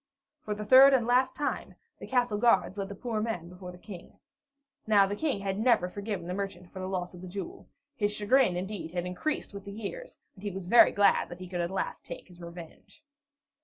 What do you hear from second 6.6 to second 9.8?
for the loss of the jewel; his chagrin, indeed, had increased with the